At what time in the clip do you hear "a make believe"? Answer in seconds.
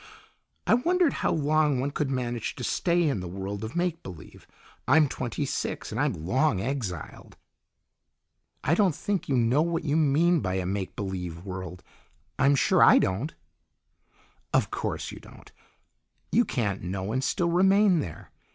10.55-11.45